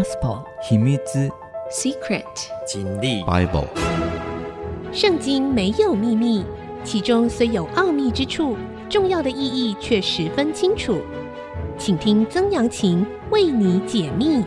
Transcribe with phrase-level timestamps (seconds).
[0.00, 0.96] Gospel 秘密
[1.70, 2.24] Secret
[2.66, 3.68] 经历 Bible
[4.94, 6.42] 圣经没有秘密，
[6.82, 8.56] 其中虽有奥秘之处，
[8.88, 11.02] 重要的意义却十分清楚。
[11.76, 14.42] 请听曾阳晴为你解密。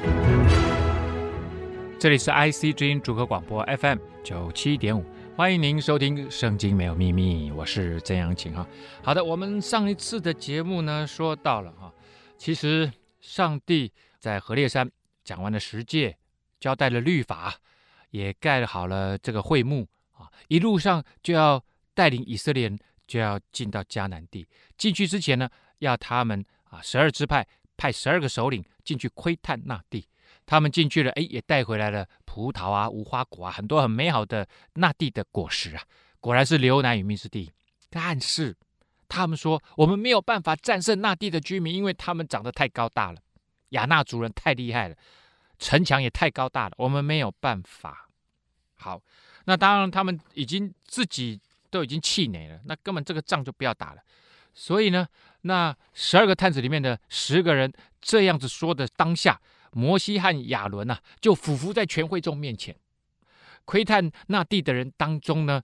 [2.00, 8.66] 这里是 IC 之音主客广播 FM 九七点五，欢迎您收听《圣经没有秘密》，我是曾阳晴哈。
[9.04, 11.94] 好的，我们上一次的节目呢，说到了哈，
[12.40, 12.92] 其实
[13.22, 14.90] 上帝在何烈山
[15.24, 16.18] 讲完了十诫，
[16.60, 17.56] 交代了律法，
[18.12, 24.48] 也盖好了这个会幕啊，一路上就要带领以色列人就要进到迦南地。
[24.78, 27.48] 进去之前呢，要他们啊十二支派
[27.78, 30.08] 派十二个首领进去窥探那地。
[30.46, 35.84] 他们进去了，哎，也带回来了葡萄啊、无花果啊，很多很美好的那地的果实啊，
[36.20, 37.50] 果然是流奶与蜜之地。
[37.90, 38.54] 但是
[39.08, 43.22] 他们说，我们没有办法战胜那地的居民，因为他们长得太高大了，
[43.74, 44.96] 亚纳族人太厉害了，
[45.60, 48.10] 城墙也太高大了，我们没有办法。
[48.76, 49.00] 好，
[49.46, 51.40] 那当然他们已经自己
[51.70, 54.02] 都已经气馁了，那根本这个仗就不要打了。
[54.54, 55.08] 所以呢，
[55.42, 59.40] 那十二个探子里面的十个人这样子说的当下。
[59.76, 62.76] 摩西和亚伦呐、啊，就俯伏在全会众面前，
[63.66, 65.64] 窥探那地的人当中呢，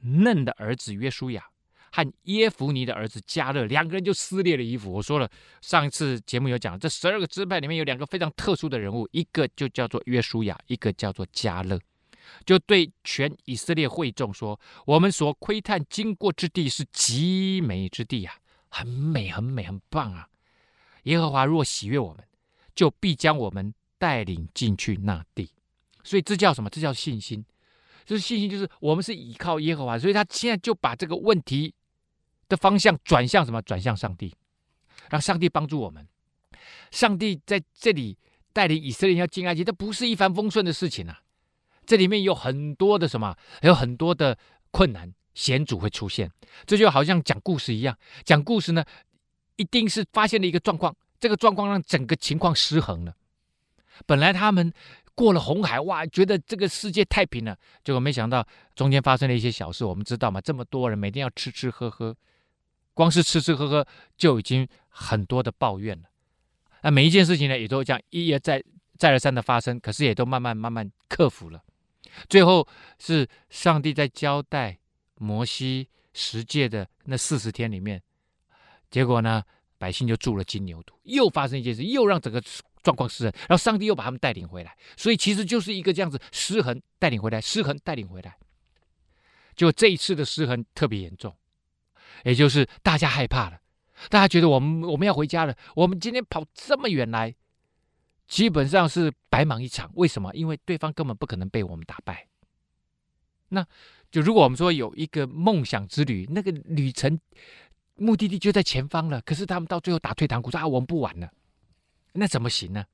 [0.00, 1.46] 嫩的儿子约书亚
[1.94, 4.92] 和耶孚尼的儿子加勒两个人就撕裂了衣服。
[4.92, 11.78] 我说了，上一次节目有讲，这十二个支派里面有两个非常特殊的人物，一个就叫做约书亚，一个叫做加勒，
[12.44, 18.34] 就对全以色列会众说：“我们所窥探经过之地是极美之地啊，
[18.70, 20.26] 很美，很美，很棒啊！
[21.04, 22.24] 耶和华若喜悦我们。”
[22.74, 25.48] 就必将我们带领进去那地，
[26.02, 26.68] 所以这叫什么？
[26.68, 27.44] 这叫信心。
[28.04, 31.72] 这是信心，就是我们是依靠耶和华，所以他现在就把这个问题
[32.48, 33.60] 的方向转向什么？
[33.62, 34.34] 转向上帝，
[35.10, 36.06] 让上帝帮助我们。
[36.90, 38.16] 上帝在这里
[38.52, 41.20] 带领以色列人要进埃及，这不是一帆风顺的事情啊！
[41.84, 43.36] 这里面有很多的什么？
[43.62, 44.38] 有很多的
[44.70, 46.30] 困难险阻会出现。
[46.64, 48.84] 这就好像讲故事一样，讲故事呢，
[49.56, 50.94] 一定是发现了一个状况。
[51.18, 53.14] 这个状况让整个情况失衡了。
[54.06, 54.72] 本来他们
[55.14, 57.56] 过了红海，哇，觉得这个世界太平了。
[57.82, 59.84] 结果没想到中间发生了一些小事。
[59.84, 62.14] 我们知道嘛，这么多人每天要吃吃喝喝，
[62.94, 66.08] 光是吃吃喝喝就已经很多的抱怨了。
[66.82, 68.62] 那每一件事情呢，也都这样一而再、
[68.96, 71.62] 再而三的发生，可是也都慢慢慢慢克服了。
[72.28, 72.66] 最后
[72.98, 74.78] 是上帝在交代
[75.16, 78.02] 摩西十诫的那四十天里面，
[78.90, 79.42] 结果呢？
[79.76, 82.42] 百姓就住了金牛犊，又发生一件事，又让整个
[82.82, 88.38] 状况失衡，然后上帝又把他们带领回来，所以其实就是一个这样子失衡带领回来，失衡带领回来。
[89.54, 91.36] 就这一次的失衡特别严重，
[92.22, 93.58] 也就是大家害怕了，
[94.08, 97.34] 大家觉得我们我们要回家了，我们今天跑这么远来，
[98.28, 99.90] 基本上是白忙一场。
[99.94, 100.32] 为什么？
[100.34, 102.28] 因为对方根本不可能被我们打败。
[103.48, 103.66] 那
[104.10, 107.18] 就如果我们说有一个梦想之旅，那个旅程。
[107.96, 111.30] 目的地就在前方了，可是他们到最后打退堂鼓说啊，我们不玩了，
[112.14, 112.84] 那怎么行呢？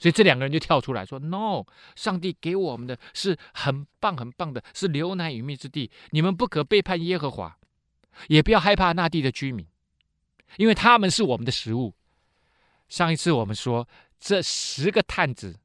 [0.00, 7.56] 所以这两个人就跳出来说：“No，上帝给我们的是很棒很棒的，是流奶与蜜之地，你们不可背叛耶和华，
[8.28, 9.66] 也不要害怕那地的居民，
[10.56, 11.94] 因为他们是我们的食物。”
[12.88, 13.88] 上一次我们说
[14.18, 15.58] 这十个探子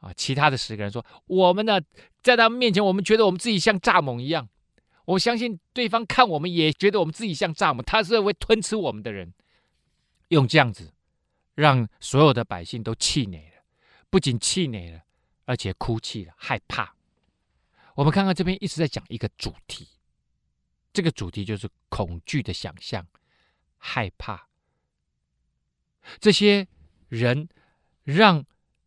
[0.00, 1.80] 啊，其他的十个人说：“我们呢，
[2.22, 4.48] 在他们面前，我们觉得我们自己像蚱蜢一样。”
[5.06, 9.32] 我相信对方看我们也觉得我们自己像蚱蜢，他是会吞吃我们的人。
[10.28, 10.92] 用这样子，
[11.54, 13.62] 让所有的百姓都气馁了，
[14.10, 15.02] 不仅气馁了，
[15.44, 16.96] 而且哭泣了，害怕。
[17.94, 19.86] 我们看看这边一直在讲一个主题，
[20.96, 23.06] 这个主题就是恐惧的想象，
[23.76, 24.48] 害怕。
[26.18, 26.66] 这些
[27.10, 27.46] 人
[28.02, 28.42] 让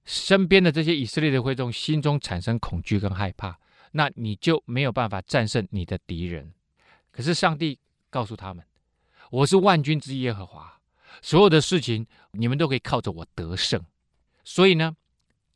[0.06, 3.60] 身边的这些以色列的会众心中产生恐惧跟害怕。
[3.92, 6.52] 那你就没有办法战胜你的敌人。
[7.12, 7.78] 可是上帝
[8.10, 8.66] 告诉他们
[9.30, 10.82] ：“我是万军之耶和华，
[11.22, 13.86] 所有的事情你们都可以靠着我得胜。”
[14.44, 14.98] 所以呢，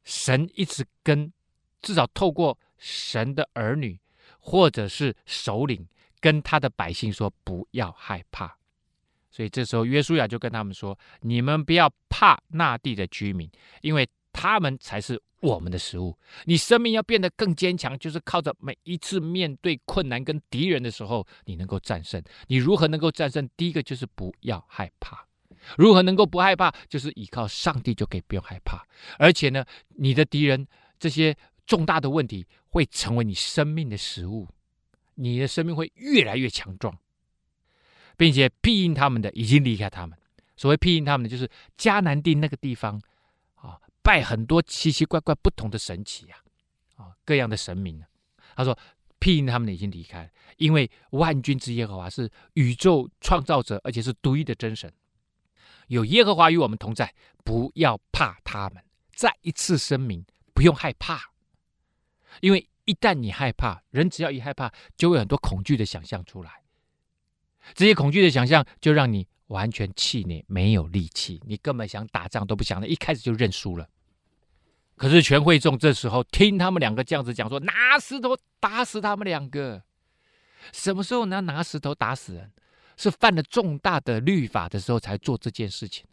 [0.03, 1.33] 神一直跟，
[1.81, 3.99] 至少透过神的儿女
[4.39, 5.87] 或者是首领
[6.23, 8.55] 跟他的百姓说：“不要害怕。”
[9.29, 13.49] 所以这时候约书亚就跟他们说：“你们不要怕那地的居民，
[13.81, 22.23] 因为他们才是。”我们的食物，你生命要变得更坚强，就是靠着每一次面对困难跟敌人的时候，你能够战胜。
[22.47, 23.45] 你如何能够战胜？
[23.57, 25.27] 第一个就是不要害怕。
[25.75, 26.73] 如何能够不害怕？
[26.87, 28.87] 就是依靠上帝就可以不用害怕。
[29.19, 29.65] 而且呢，
[29.97, 30.65] 你的敌人
[30.97, 31.35] 这些
[31.65, 34.47] 重大的问题会成为你生命的食物，
[35.15, 36.97] 你的生命会越来越强壮，
[38.17, 40.17] 并且庇荫他们的已经离开他们。
[40.55, 43.01] 所谓庇荫他们的，就是迦南地那个地方。
[43.55, 46.35] 啊拜很多奇奇怪怪不同的神祇呀，
[46.97, 48.05] 啊，各样的神明呢。
[48.53, 48.77] 他说，
[49.17, 54.91] 庇荫他们的已经离开了，因为万军之耶和华是宇宙创造者，而且是独一的真神。
[55.87, 58.83] 有耶和华与我们同在，不要怕他们。
[59.13, 61.31] 再一次声明，不用害怕，
[62.41, 66.61] 因为一旦你害怕，人只要一害怕，就会很多恐惧的想象出来。
[67.73, 73.89] 这些恐惧的想象就让你完全气馁，没有力气，你根本想打仗都不想了，一开始就认输了。
[74.95, 79.83] 可是全会众这时候听他们两个这样子讲说，拿石头打死他们两个。
[80.71, 82.51] 什么时候能拿石头打死人？
[82.95, 86.05] 是犯了重大的律法的时候才做这件事情。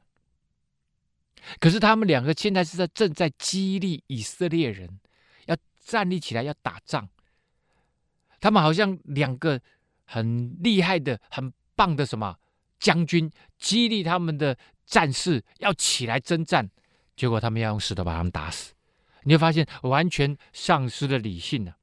[1.58, 4.98] 可是他们两个现在是在正在激励以色列人
[5.80, 7.08] 站立起来，要打仗。
[8.40, 9.60] 他们好像两个
[10.04, 12.38] 很厉害的、很棒的什么
[12.78, 14.56] 将军，激励他们的
[14.86, 16.70] 战士要起来征战。
[17.16, 18.72] 结果他们要用石头把他们打死，
[19.24, 21.76] 你会发现完全丧失了理性了。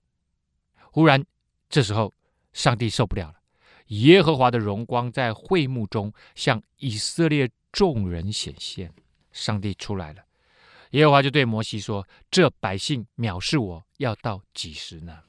[0.91, 1.23] 忽然，
[1.69, 2.11] 这时候
[2.53, 3.35] 上帝受不了了。
[3.88, 8.91] 耶和华的荣光在会幕中向以色列众人显现，
[9.31, 10.23] 上帝出来了。
[10.91, 15.19] 耶和华就对摩西说：“这百姓藐视我要到几时呢？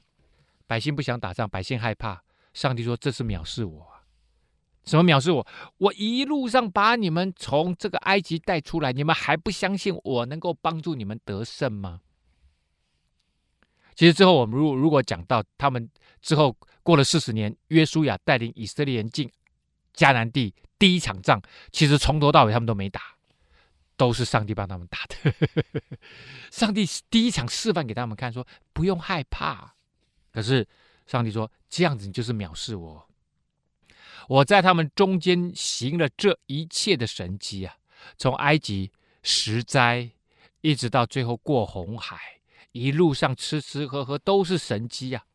[0.65, 2.23] 百姓不想打仗，百姓害怕。
[2.53, 3.87] 上帝说：这是藐视我。
[4.85, 5.45] 什么藐视我？
[5.77, 12.01] 我一路上把你们从这个埃及带出来，你们还不相信我能够帮助你们得胜吗？
[13.95, 15.89] 其实之后我们如如果讲到他们
[16.21, 19.31] 之后。”过了四十年，约书亚带领以色列人进
[19.93, 21.39] 迦南地第一场仗，
[21.71, 23.15] 其实从头到尾他们都没打，
[23.99, 25.33] 都是上帝帮他们打的。
[26.49, 29.75] 上帝第一场示范给他们看，说不用害怕。
[30.31, 30.65] 可是
[31.05, 33.09] 上帝说，这样子你就是藐视我。
[34.29, 37.75] 我在他们中间行了这一切的神迹啊，
[38.17, 38.89] 从埃及
[39.21, 40.09] 十灾，
[40.61, 42.17] 一直到最后过红海，
[42.71, 45.25] 一路上吃吃喝喝都是神迹啊。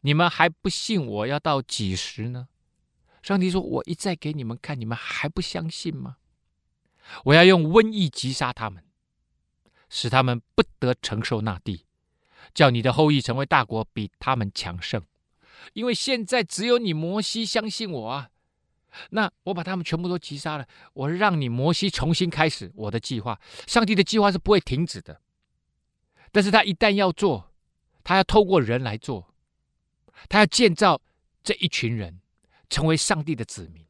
[0.00, 2.48] 你们还不信我要到几时呢？
[3.22, 6.16] 上帝说：“我一再给你们看，你们还不相信吗？
[7.24, 8.84] 我要用瘟疫击杀他们，
[9.88, 11.84] 使他们不得承受那地，
[12.54, 15.02] 叫你的后裔成为大国，比他们强盛。
[15.74, 18.30] 因为现在只有你摩西相信我啊！
[19.10, 23.40] 那我把他们全部都击杀了，我让你摩西重新开始我的计划。
[23.66, 25.20] 上帝的计划是不会停止的，
[26.30, 27.52] 但是他一旦要做，
[28.02, 29.28] 他要透过人来做。”
[30.28, 31.00] 他要建造
[31.42, 32.20] 这一群人
[32.70, 33.84] 成为上帝的子民。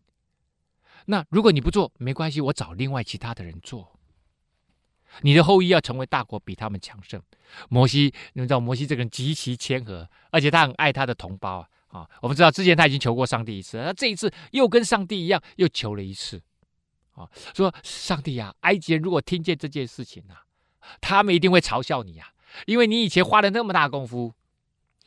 [1.06, 3.98] 那如果你不做，没关系，我找另外其他的人做。
[5.20, 7.20] 你的后裔要成为大国，比他们强盛。
[7.68, 11.68] 摩西，你们知道摩西这个人极其谦和，而且他很爱他的同胞啊。
[11.88, 16.40] 啊，我们知道之前他已经求过上帝一次，那这一次又跟上帝一样，又求了一次。
[17.12, 20.44] 啊，说上帝啊，埃及人如果听见这件事情啊，
[21.00, 22.28] 他们一定会嘲笑你啊，
[22.64, 24.32] 因为你以前花了那么大功夫。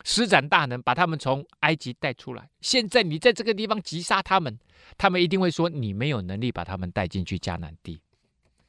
[0.03, 2.47] 施展大能，把他们从埃及带出来。
[2.61, 4.59] 现在你在这个地方击杀他们，
[4.97, 8.01] 他们一定会说你没有能力把他们带进去迦南地。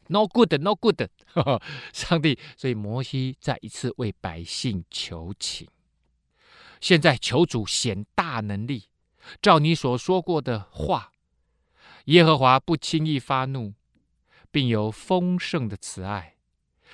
[0.08, 1.02] No good, no good。
[1.92, 5.68] 上帝，所以摩西再一次为百姓求情。
[6.80, 8.84] 现在求主显大能力，
[9.42, 11.10] 照你所说过的话，
[12.04, 13.74] 耶和华不轻易发怒，
[14.50, 16.36] 并有丰盛的慈爱，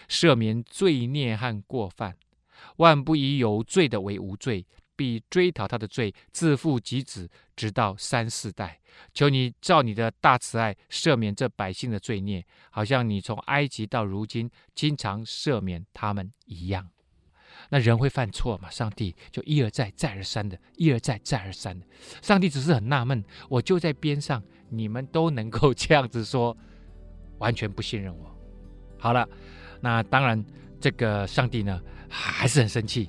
[0.09, 2.17] 赦免罪孽和过犯。
[2.77, 4.65] 万不以有罪的为无罪，
[5.03, 8.79] 必追讨他的罪，自父及子，直到三四代。
[9.13, 16.89] 求你照你的大慈爱赦免这百姓的罪孽，好像你从埃及到如今经常赦免他们一样。
[17.71, 18.71] 那人会犯错嘛？
[18.71, 21.85] 上帝就一而再、再而三的，一而再、再而三的。
[22.23, 26.57] 上帝只是很纳闷，我就在边上，你们都能够这样子说，
[27.39, 28.39] 完全不信任我。
[29.01, 29.29] 好了，
[29.81, 30.45] 那当然。
[30.83, 31.81] 这个上帝呢，
[32.11, 33.09] 还是很生气。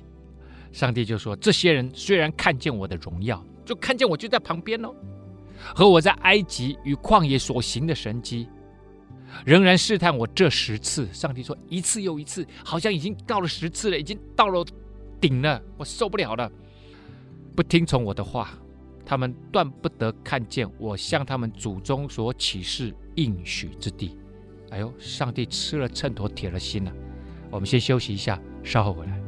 [0.74, 4.92] 上帝就说：“这些人虽然看见我的荣耀，就看见我就在旁边哦，
[5.72, 8.48] 和我在埃及与旷野所行的神迹，
[9.46, 14.66] 仍然试探我这十次。”上帝说：“一次又一次，好像已经到了十次了，已经到了
[15.20, 16.50] 顶了，我受不了了。
[17.54, 18.50] 不听从我的话，
[19.06, 24.18] 他们断不得看见我向他们祖宗所起誓应许之地。”
[24.70, 26.92] 哎呦，上帝吃了秤砣，铁了心了。
[27.48, 29.23] 我们先休息一下，稍后回来。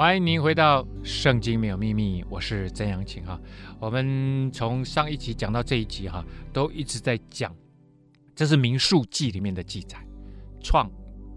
[0.00, 3.38] 欢迎您回到《圣经没有秘密》，我是曾阳晴哈。
[3.78, 7.54] 我们从上一集讲到这一集哈，都一直在讲，
[8.34, 10.02] 这是民数记里面的记载，
[10.62, 10.90] 创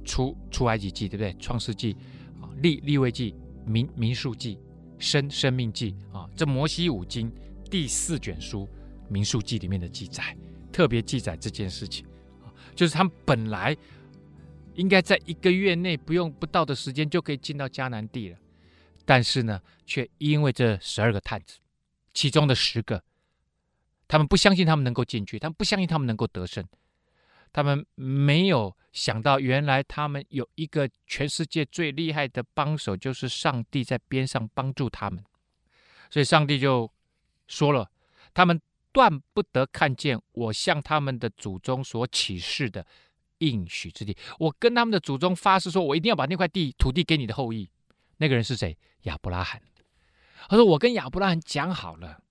[0.05, 1.33] 出出埃及记对不对？
[1.41, 1.93] 创世记
[2.41, 4.57] 啊，立立位记、民民数记、
[4.97, 7.29] 生生命记啊，这摩西五经
[7.69, 8.65] 第四卷书
[9.09, 10.33] 民数记里面的记载，
[10.71, 12.05] 特别记载这件事情
[12.41, 13.75] 啊，就是他们本来
[14.75, 18.37] 应该在一个月内不用不到的时间就可以进到迦南地了。
[19.05, 21.59] 但是呢，却因为这十二个探子，
[22.13, 23.03] 其中的十个，
[24.07, 26.65] 他们不相信他们能够进去，他们不相信他们能够得胜，
[27.51, 35.23] 他们没有想到，原来他们有一个全世界最厉害的帮手，就是上帝在边上帮助他们。
[36.09, 36.89] 所以上帝就
[37.47, 37.89] 说了，
[38.33, 42.85] 他们断不得看见我向他们的祖宗所起誓的
[43.39, 44.15] 应许之地。
[44.39, 47.67] 我跟他们的祖宗发誓说，我一定要把那块地土地给你的后裔。
[48.17, 48.77] 那个人是谁？
[49.03, 49.61] 亚伯拉罕。
[50.49, 52.21] 他说：“我跟亚伯拉罕讲好了，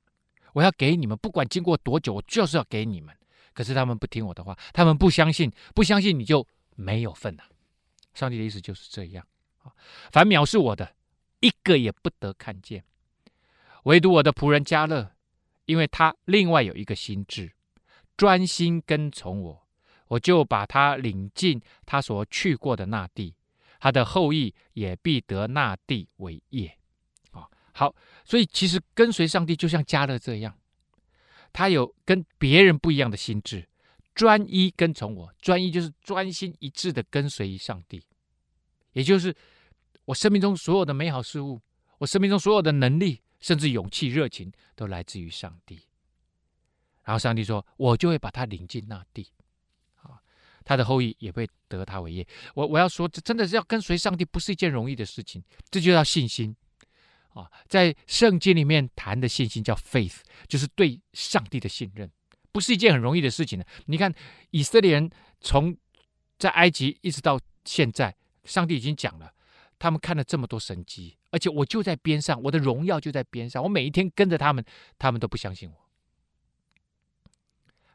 [0.53, 3.17] 我要给你们，不管经过多久，我就是要给你们。
[3.55, 6.47] 可是他们不听我的话，他们不相信，不相信你就
[6.77, 7.45] 没有份了。
[8.13, 9.27] 上帝的意思就是这样
[9.63, 9.73] 啊！
[10.11, 10.95] 凡藐视我的，
[11.41, 12.85] 一个也不得看见，
[13.85, 15.13] 唯独我的仆人加勒，
[15.65, 17.53] 因为他另外有一个心智，
[18.17, 19.67] 专心跟从我，
[20.09, 23.35] 我就把他领进他所去过的那地。”
[23.83, 26.79] 他的后裔也必得那地为业，
[27.33, 27.93] 啊，好，
[28.25, 30.57] 所以其实跟随上帝就像加勒这样，
[31.53, 33.69] 他有跟别人不一样的心智，
[34.15, 38.07] 专一跟从我，专一就是专心一致的跟随于上帝，
[38.93, 39.35] 也就是
[40.05, 41.61] 我生命中所有的美好事物，
[41.99, 45.81] 我生命中所有的能力，甚至勇气、热情，都来自于上帝。
[47.03, 49.27] 然后上帝说，我就会把他领进那地。
[50.65, 52.27] 他的后裔也会得他为业。
[52.55, 55.43] 我我要说，这真的是要跟随上帝，不是一件容易的事情。
[55.71, 56.55] 这就叫信心
[57.35, 57.51] 啊！
[57.69, 62.11] 在圣经里面谈的信心叫 faith，就是对上帝的信任，
[62.53, 63.67] 不是一件很容易的事情的。
[63.87, 64.13] 你看
[64.51, 65.77] 以色列人从
[66.39, 68.15] 在埃及一直到现在，
[68.45, 69.33] 上帝已经讲了，
[69.79, 74.65] 他们看了这么多神迹，而且我就在边上，我的荣耀就在边上，我每一天跟着他们，
[74.99, 75.82] 他们都不相信我。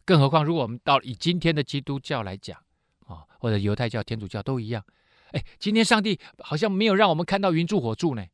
[0.07, 2.57] 更何况，如果我们到以今天的基督教来讲，
[3.07, 4.81] 啊，或者犹太教、天主教都一样，
[5.31, 8.25] 哎，今天上帝好像没有让我们看到云柱火柱呢。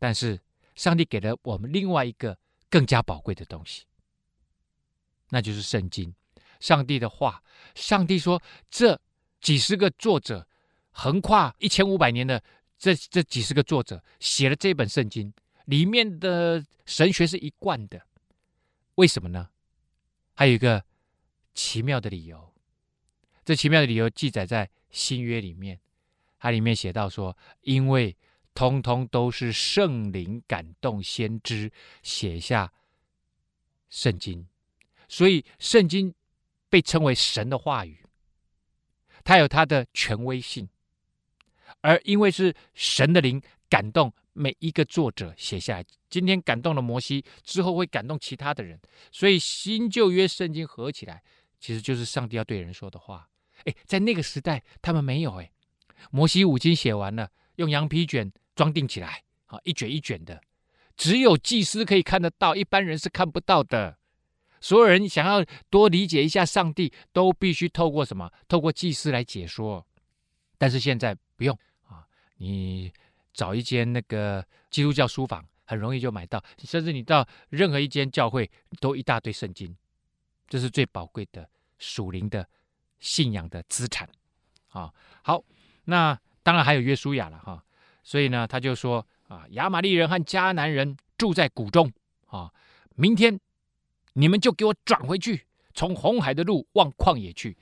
[0.00, 0.40] 但是，
[0.74, 2.36] 上帝给了我们另外一个
[2.68, 3.84] 更加宝贵的东西，
[5.28, 6.12] 那就是圣经，
[6.58, 7.40] 上帝的话。
[7.76, 9.00] 上帝说，这
[9.40, 10.48] 几十个作者，
[10.90, 12.42] 横跨一千五百年的
[12.76, 15.32] 这这几十个作者写了这本圣经，
[15.66, 18.02] 里面的神学是一贯的。
[18.96, 19.50] 为什么呢？
[20.36, 20.84] 还有一个
[21.54, 22.52] 奇妙的理由，
[23.42, 25.80] 这奇妙的理由记载在新约里面，
[26.38, 28.14] 它里面写到说，因为
[28.52, 32.70] 通通都是圣灵感动先知写下
[33.88, 34.46] 圣经，
[35.08, 36.14] 所以圣经
[36.68, 38.04] 被称为神的话语，
[39.24, 40.68] 它有它的权威性，
[41.80, 44.12] 而因为是神的灵感动。
[44.38, 48.78] 每一个作者写下来，今天感动了摩西，之后会感动其他的人，
[49.10, 51.22] 所以新旧约圣经合起来，
[51.58, 53.26] 其实就是上帝要对人说的话。
[53.64, 55.50] 哎，在那个时代，他们没有哎，
[56.10, 60.38] 摩西五经写完了，用羊皮卷装订起来，啊，一卷一卷的，
[60.98, 63.96] 只有祭司可以看得到，一般人是看不到的。
[64.60, 68.30] 所有人想要多理解一下上帝，都必须透过什么？
[68.46, 69.86] 透过祭司来解说。
[70.58, 71.58] 但是现在不用
[71.88, 72.04] 啊，
[72.36, 72.92] 你。
[73.36, 76.42] 找一间那个基督教书房，很容易就买到。
[76.64, 78.50] 甚至你到任何一间教会，
[78.80, 79.76] 都一大堆圣经，
[80.48, 81.46] 这是最宝贵的
[81.78, 82.48] 属灵的
[82.98, 84.08] 信仰的资产
[84.70, 84.90] 啊。
[85.22, 85.44] 好，
[85.84, 87.62] 那当然还有约书亚了哈。
[88.02, 91.92] 所以呢，他就说啊，亚玛力人和迦南人住在谷中
[92.28, 92.50] 啊。
[92.94, 93.38] 明天
[94.14, 97.54] 你们就给我转回去，从红海的路往旷野去。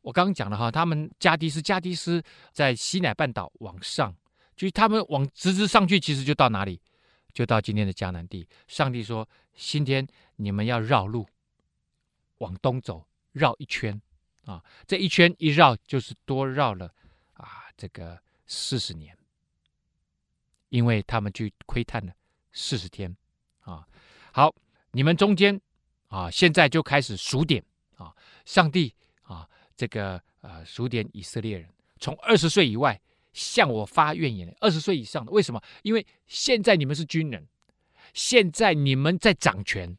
[0.00, 2.22] 我刚刚讲了哈，他们加低斯，加低斯
[2.52, 4.16] 在西乃半岛往上。
[4.60, 6.78] 就他们往直直上去，其实就到哪里？
[7.32, 8.46] 就到今天的迦南地。
[8.68, 9.26] 上帝说
[9.56, 11.26] ：“今天你们要绕路，
[12.36, 13.98] 往东走，绕一圈
[14.44, 14.62] 啊！
[14.86, 16.92] 这一圈一绕，就是多绕了
[17.32, 19.16] 啊，这个四十年，
[20.68, 22.12] 因为他们去窥探了
[22.52, 23.16] 四十天
[23.60, 23.88] 啊。
[24.30, 24.54] 好，
[24.90, 25.58] 你们中间
[26.08, 27.64] 啊，现在就开始数点
[27.96, 28.14] 啊，
[28.44, 31.66] 上帝啊，这个呃，数点以色列人，
[31.98, 33.00] 从二十岁以外。”
[33.32, 35.62] 向我发怨言的二十岁以上的，为什么？
[35.82, 37.46] 因为现在你们是军人，
[38.12, 39.96] 现在你们在掌权，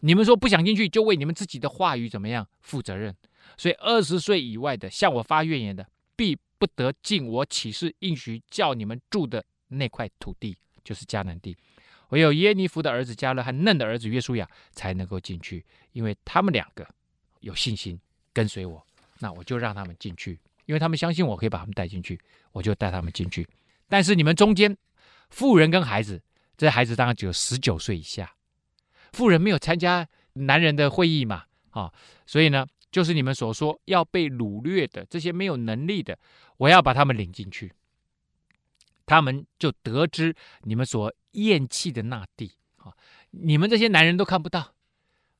[0.00, 3.14] 你们说不想进去，就为你们自己的话语怎么样负责任。
[3.56, 11.56] 所以二十岁以外的向我发怨言的，必不得进我起誓应许叫你们住的那块土地，就是迦南地。
[12.10, 16.86] 唯有耶尼弗的儿子迦勒和嫩的儿子约书亚才能够进去，因为他们两个
[17.40, 17.98] 有信心
[18.32, 18.84] 跟随我，
[19.20, 22.20] 那我就让他们进去，因为他们相信我可以把他们带进去，
[22.52, 23.48] 我就带他们进去。
[23.88, 24.76] 但是你们中间
[25.30, 26.22] 妇人跟孩子，
[26.56, 28.34] 这孩子当然只有十九岁以下，
[29.12, 31.92] 妇人没有参加男人的会议嘛，啊，
[32.26, 32.66] 所以呢。
[32.94, 36.16] 就是你们所说要被掳掠的这些没有能力的，
[36.58, 37.72] 我要把他们领进去，
[39.04, 42.94] 他们就得知你们所厌弃的那地啊！
[43.32, 44.76] 你们这些男人都看不到，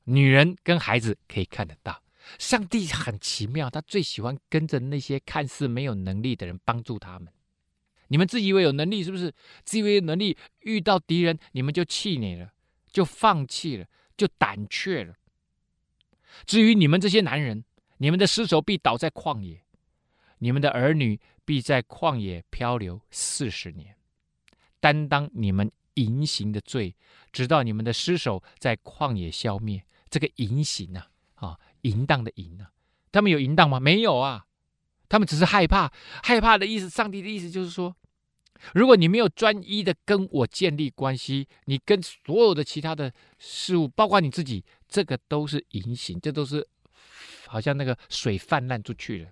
[0.03, 2.01] 女人跟孩子可以看得到。
[2.39, 7.31] 上帝很奇妙，他最喜欢跟着那些看似没有能力的人帮助他们。
[8.07, 9.33] 你们自以为有能力，是不是？
[9.63, 12.53] 自以为有能力，遇到敌人你们就气馁了，
[12.91, 15.15] 就放弃了，就胆怯了。
[16.45, 17.63] 至于你们这些男人，
[17.97, 19.63] 你们的尸首必倒在旷野，
[20.39, 23.95] 你们的儿女必在旷野漂流四十年，
[24.79, 26.95] 担当你们淫行的罪，
[27.31, 29.83] 直到你们的尸首在旷野消灭。
[30.09, 32.71] 这个淫行啊，啊，淫荡的淫啊，
[33.11, 33.79] 他们有淫荡吗？
[33.79, 34.45] 没有啊，
[35.07, 35.91] 他们只是害怕。
[36.23, 37.95] 害怕的意思，上帝的意思就是说，
[38.73, 44.63] 如果你没有专一的跟我建立关系，你跟所有的其他的事物，包括你自己。
[44.87, 46.65] 这个都是淫行，这都是
[47.47, 49.31] 好像那个水泛滥出去了。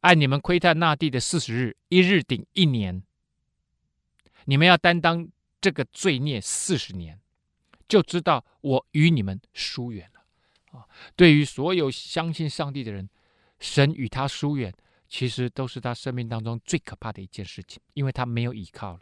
[0.00, 3.02] 按你们窥探那地的四十日，一日顶一年，
[4.44, 5.26] 你们要担当
[5.58, 7.18] 这个罪孽四十年，
[7.88, 10.19] 就知道我与你们疏远了。
[10.70, 10.86] 啊，
[11.16, 13.08] 对于所有相信上帝的人，
[13.58, 14.74] 神与他疏远，
[15.08, 19.00] 其实都是他生命当中最可怕的一件事情，因为他没有依靠了。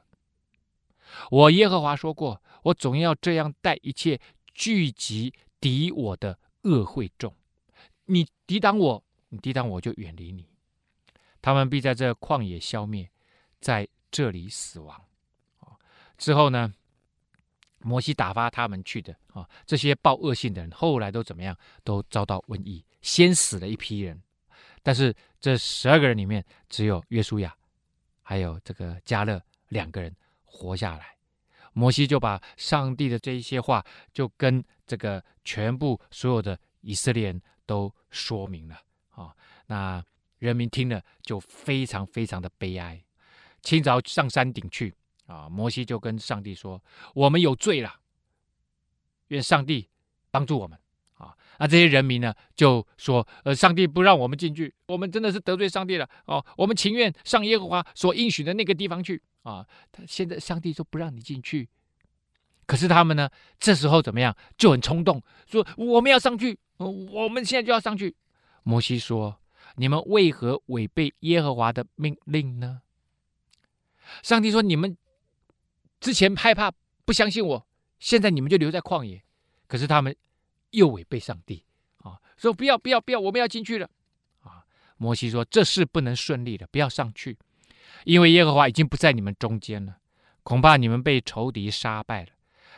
[1.31, 4.21] 我耶和华说过，我总要这样待一切
[4.55, 5.33] 聚集。
[5.61, 7.35] 敌我的恶会众，
[8.05, 10.47] 你抵挡我，你抵挡我就远离你。
[11.43, 13.11] 他们必在这旷野消灭，
[13.61, 15.03] 在这里死亡。
[16.17, 16.73] 之后呢，
[17.89, 21.57] 摩西打发他们去的啊，这些报恶信的人，后来都怎么样？
[21.83, 24.21] 都遭到瘟疫，先死了一批人。
[24.83, 27.57] 但是这十二个人里面，只有约书亚
[28.23, 31.17] 还有这个加勒两个人活下来。
[31.73, 39.35] 摩西就把上帝的这一些话，就跟这个全部所有的以色列人都说明了啊、
[39.67, 40.05] 那
[40.39, 43.03] 人民听了就非常非常的悲哀。
[43.63, 44.95] 清早上山顶去
[45.29, 46.83] 啊、摩西就跟上帝说
[47.15, 48.01] ：“我们有罪了，
[49.29, 49.89] 愿上帝
[50.31, 50.77] 帮助我们
[51.19, 56.45] 啊、”那这些人民呢就说：“呃，上帝不让我们进去，我们真的是得罪上帝了哦。
[56.57, 61.67] 我们情愿上耶和华所应许的那个地方去。”啊，他现在上帝说不让你进去，
[62.67, 64.37] 可是他们呢，这时候怎么样？
[64.59, 68.15] 就很冲动，说我们要上去，我们现在就要上去。
[68.63, 69.41] 摩西说
[69.77, 72.83] ：“你们为何违背耶和华的命令呢？”
[74.23, 74.99] 上帝说：“你们
[76.01, 76.73] 之前害怕
[77.05, 77.67] 不相信我，
[77.99, 79.23] 现在你们就留在旷野。”
[79.67, 80.17] 可是他们
[80.71, 81.63] 又违背上帝
[81.99, 83.91] 啊，说不要不要不要，我们要进去了。
[84.41, 84.65] 啊，
[84.97, 87.37] 摩西说：“这事不能顺利的，不要上去。”
[88.05, 89.99] 因为耶和华已经不在你们中间了，
[90.43, 92.29] 恐怕你们被仇敌杀败了。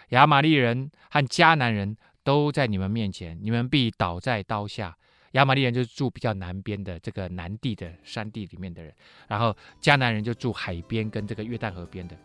[0.09, 4.97] 亚玛力人和迦南人都在你们面前，你们必倒在刀下。
[5.33, 8.93] 亚玛力人就住比较南边的这个南地的山地里面的人，
[9.29, 12.17] 然后迦南人就住海边跟这个约旦河边的。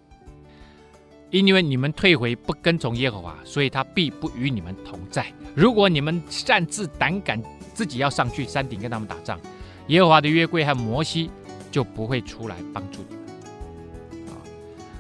[1.30, 5.26] 因为你们退回不跟从耶和华，所以他必不与你们同在。
[5.54, 7.42] 如果你们擅自胆敢
[7.74, 9.40] 自己要上去山顶跟他们打仗，
[9.88, 11.30] 耶和华的约柜和摩西。
[11.72, 14.40] 就不会出来帮助你们啊。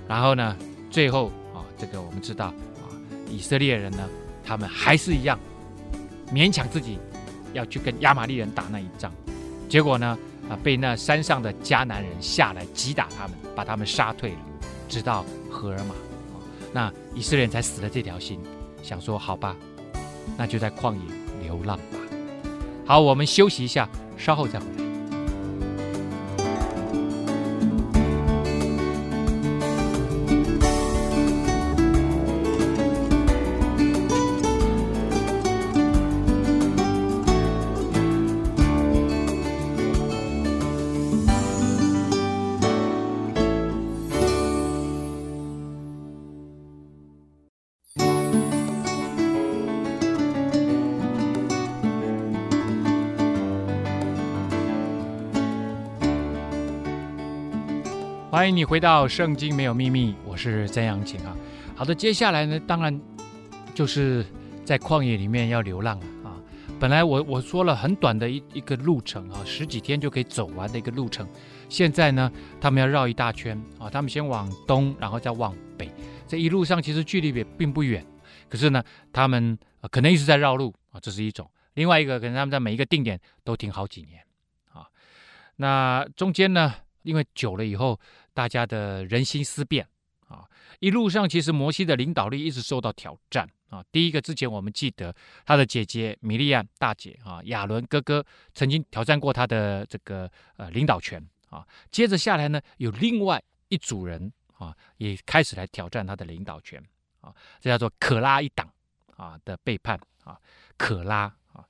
[0.09, 0.57] 然后呢，
[0.91, 2.91] 最后啊，这个我们知道啊，
[3.31, 4.09] 以色列人呢，
[4.43, 5.39] 他们还是一样
[6.33, 6.99] 勉强自己
[7.53, 9.09] 要去跟亚玛力人打那一仗，
[9.69, 14.39] 结果呢啊，被那山上的迦南人下来击打他们，把他们杀退了，
[14.89, 15.95] 直到何珥玛。
[16.75, 18.37] 那以色列人才死了这条心，
[18.83, 19.55] 想说好吧，
[20.37, 20.99] 那就在旷野
[21.41, 21.97] 流浪吧。
[22.85, 24.84] 好，我们休息一下，稍后再回来。
[58.45, 61.35] 欢迎你回到《圣经没有秘密》，我是曾阳晴啊。
[61.75, 63.01] 好的，接下来呢，当然
[63.73, 64.23] 就是
[64.63, 66.37] 在旷野里面要流浪了啊。
[66.79, 71.27] 本来我我说了很短的一一个路程啊，十几天就可以走完的一个路程，
[71.69, 72.31] 现在呢，
[72.61, 75.89] 他们要绕一大圈啊，他们先往东，然后再往北，
[76.27, 78.05] 这一路上其实距离也并不远，
[78.47, 79.57] 可是呢，他们
[79.89, 84.21] 可能一直在绕路啊，这是一种；另外一个可能他们在每一个定点都停好几年
[84.71, 84.85] 啊，
[85.55, 87.99] 那中间呢，因为久了以后，
[88.35, 89.87] 大家的人心思变
[90.27, 90.43] 啊，
[90.79, 93.49] 一路上其实摩西的领导力一直受到挑战。
[93.69, 95.13] 啊，第一个之前我们记得
[95.45, 101.65] 他的姐姐米利暗大姐啊，亚伦哥哥曾经挑战过他的这个呃领导权啊。
[101.89, 106.81] 接着下来呢，有另外一组人啊，也开始来挑战他的领导权
[107.21, 107.33] 啊。
[107.59, 108.71] 这叫做可拉一党
[109.17, 110.39] 啊的背叛啊。
[110.77, 111.65] 可拉啊，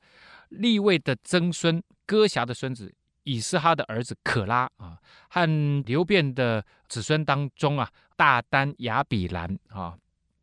[0.49, 2.93] 利未的曾孙哥辖的孙子
[3.25, 4.97] 以斯哈的儿子可拉啊，
[5.29, 9.97] 和流便的子孙当中啊，大丹亚比兰啊。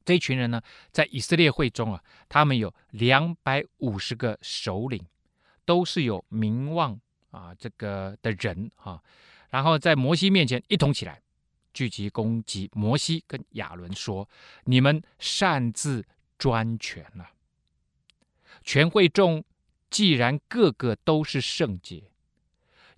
[0.05, 5.01] 这一群人呢，在以色列会中啊，他们有两百五十个首领，
[5.65, 9.01] 都是有名望啊，这个的人、啊。
[9.51, 11.21] 然后在摩西面前一同起来，
[11.73, 14.29] 聚集攻击摩西跟亚伦，说
[14.65, 16.05] ：“你们擅自
[16.37, 17.31] 专权了。
[18.65, 19.45] 全会众
[19.89, 22.11] 既然个个都是圣洁，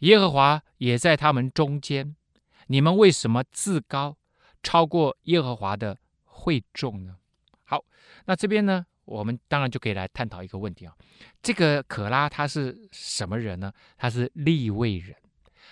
[0.00, 2.14] 耶和华也在他们中间，
[2.66, 4.16] 你们为什么自高，
[4.62, 5.98] 超过耶和华的？”
[6.36, 7.16] 会众呢？
[7.62, 7.82] 好，
[8.26, 10.92] 那这边呢，我们当然就可以来探讨一个问题啊。
[11.40, 13.72] 这个可拉他是什么人呢？
[13.96, 15.16] 他是利未人。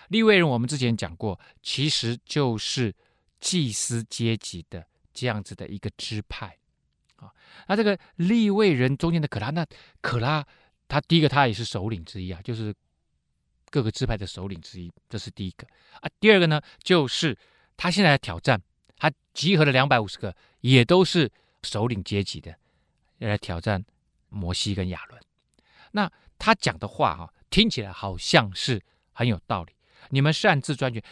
[0.08, 2.94] 利未人我们之前讲过，其实就是
[3.40, 6.56] 祭司阶级的这样子的一个支派
[7.16, 7.30] 啊。
[7.66, 9.66] 那这个利未人中间的可拉，那
[10.00, 10.46] 可拉
[10.86, 12.72] 他第一个他也是首领之一啊，就是
[13.72, 15.66] 各个支派的首领之一，这是第一个
[16.02, 16.10] 啊。
[16.20, 17.36] 第二个呢，就是
[17.76, 18.60] 他现在的挑战。
[18.98, 21.28] 他集合了两百五十个，也都是
[21.64, 22.54] 首领阶级的，
[23.18, 23.84] 要来挑战
[24.28, 25.20] 摩西跟亚伦。
[25.90, 26.08] 那
[26.38, 28.80] 他讲的话哈，听起来好像是
[29.12, 29.72] 很有道理。
[30.10, 31.02] 你们擅自专权，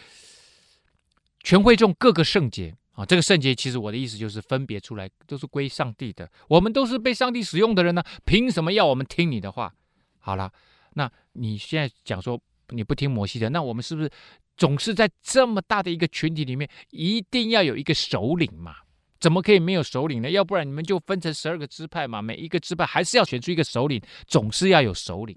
[1.43, 6.31] 全会众各个圣洁啊，这个圣洁其实我的意思就是分别出来，都是归上帝的。
[6.47, 9.73] 我们都是被上帝使用的人呢，凭什么要我们听你的话？
[10.19, 10.49] 好了，
[10.93, 14.09] 那你现在讲说你不听摩西的，那我们是不是？
[14.57, 18.75] 总是在这么大的一个群体里面，一定要有一个首领嘛？
[19.19, 20.29] 怎么可以没有首领呢？
[20.29, 25.35] 要不然你们就分成十二个支派嘛，每一个支派还是要选出一个首领，总是要有首领。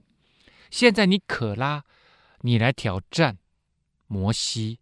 [0.71, 1.85] 现在你可拉，
[2.41, 3.39] 你来挑战
[4.07, 4.79] 摩西，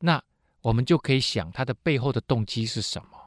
[0.00, 0.22] 那
[0.60, 3.18] 我们就可以想他的背后的动机是什么？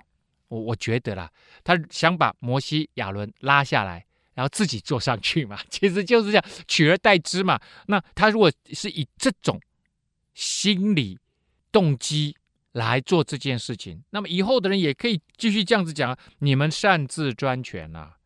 [0.47, 1.31] 我我觉得啦，
[1.63, 4.05] 他想把摩西、亚伦拉下来，
[4.35, 7.59] 然后自己坐上去嘛， 其实就是这样取而代之嘛。
[7.87, 9.59] 那他如果是以这种
[10.35, 11.17] 心理
[11.71, 12.35] 动机
[12.73, 18.17] 来做这件事情，那么以后的人也可以继续这样子讲：你们擅自专权啊！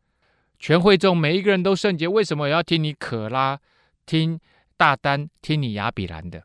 [0.57, 3.59] 全会众每一个人都圣洁，为什么我要听你可拉、
[4.05, 4.39] 听
[4.75, 6.43] 大丹、听你亚比兰的？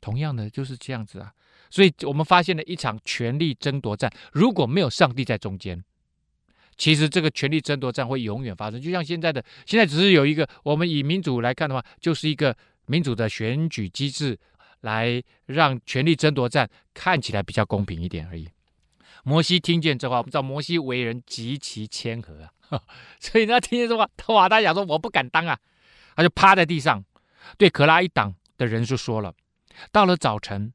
[0.00, 1.32] 同样的就是这样子啊！
[1.70, 5.84] 所以我们发现了一场权力争夺战，如果没有上帝在中间，
[6.78, 8.80] 其实这个权力争夺战会永远发生。
[8.80, 14.38] 就像现在的，现在只是有一个，我们以民主来看的话，就是一个民主的选举机制。
[14.82, 18.48] 来让权力争夺战看起来比较公平一点而已。
[19.24, 22.80] 摩西听见这话，我们知道摩西为人极其谦和啊，
[23.18, 25.58] 所以他，听见这话，他哇，他想说我不敢当啊，
[26.14, 27.04] 他就趴在地上，
[27.56, 29.34] 对可拉一党的人就说了：
[29.90, 30.72] 到了早晨，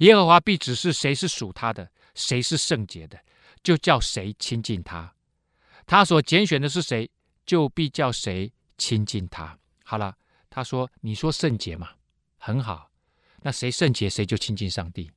[0.00, 3.16] 耶和华必指示谁是属他的，谁是圣洁的，
[3.62, 5.14] 就叫谁亲近他；
[5.90, 7.10] 他所拣选的是谁，
[7.44, 9.58] 就必叫谁亲近他。
[9.82, 10.16] 好了，
[10.48, 11.88] 他说：你说圣洁嘛，
[12.38, 12.92] 很好。
[13.42, 15.10] 那谁圣洁，谁就亲近上帝。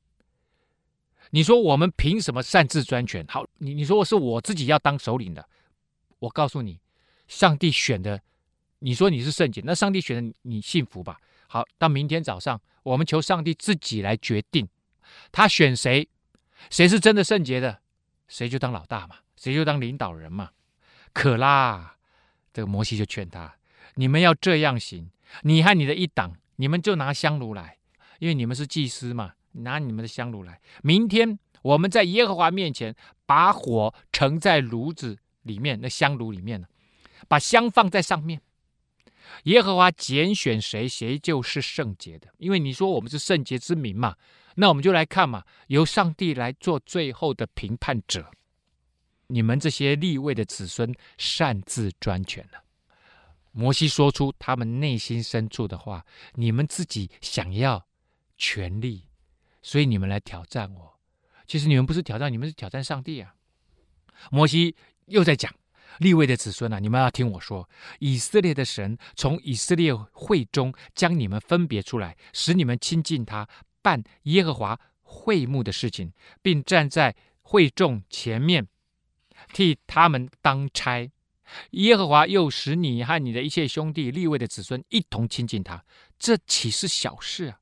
[1.30, 3.24] 你说我们凭什么擅自专权？
[3.28, 5.48] 好，你你说我是我自己要当首领的，
[6.18, 6.80] 我告诉你，
[7.28, 8.20] 上帝选的。
[8.80, 11.20] 你说你是圣洁，那上帝选的你，你幸福吧。
[11.46, 14.68] 好，到明天早上，我们求上帝自己来决定，
[15.30, 16.08] 他选谁，
[16.68, 17.80] 谁是真的圣洁的，
[18.26, 20.50] 谁就当老大嘛，谁就当领导人嘛。
[21.14, 21.96] 可啦，
[22.52, 23.54] 这个摩西就劝他：
[23.94, 25.08] 你们要这样行，
[25.44, 27.78] 你和你的一党，你们就拿香炉来。
[28.18, 30.60] 因为你们是祭司嘛，拿你们的香炉来。
[30.82, 32.94] 明天我们在耶和华面前，
[33.26, 36.66] 把火盛在炉子里面，那香炉里面呢，
[37.28, 38.40] 把香放在上面。
[39.44, 42.28] 耶和华拣选谁，谁就是圣洁的。
[42.38, 44.16] 因为你说我们是圣洁之民嘛，
[44.54, 48.30] 那我们就来看嘛，由上帝来做最后的评判者。
[49.34, 52.62] 你们这些立位的子孙擅自专权了。
[53.50, 57.84] 摩西说出他们内心深处的话，你们自己想要。
[58.36, 59.04] 权力，
[59.62, 60.98] 所以你们来挑战我。
[61.46, 63.32] 其实你们不是挑战，你们是挑战上帝啊！
[64.32, 64.74] 摩西
[65.06, 65.54] 又在讲，
[65.98, 67.68] 立位的子孙啊，你们要听我说，
[68.00, 73.48] 以色列的神从以色列会中将你们分别出来，使你们亲近他，
[73.80, 78.66] 办耶和华会幕的事情，并站在会众前面
[79.54, 81.10] 替他们当差。
[81.70, 85.84] 耶和华又使你和你的一切兄弟立位的子孙一同亲近他，
[86.18, 87.60] 这岂是小事啊？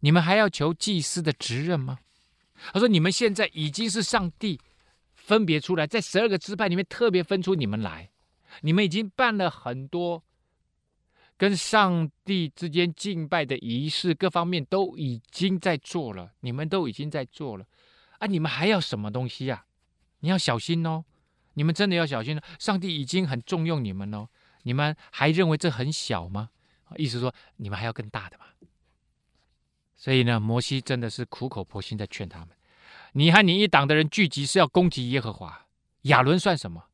[0.00, 1.98] 你们还要求祭司的职任吗？
[2.72, 4.60] 他说：“你们现在已经是上帝
[5.14, 8.10] 分别出来，在十二个支派里面特别分出你们来，
[8.60, 10.22] 你们已经办了很多
[11.36, 17.66] 跟上帝之间敬拜的仪式，各方面都已经在做了，你们都已经在做了
[18.18, 18.26] 啊！
[18.26, 19.64] 你们还要什么东西呀？
[20.20, 21.04] 你要小心哦，
[21.54, 22.42] 你们真的要小心了。
[22.58, 24.28] 上帝已经很重用你们了，
[24.62, 26.50] 你们还认为这很小吗？
[26.96, 28.44] 意思说你们还要更大的嘛。”
[29.96, 32.48] 所以呢，摩西真的是苦口婆心在劝他们：
[33.12, 35.66] 你和你一党的人聚集是要攻击耶和华，
[36.02, 36.84] 亚伦算什么？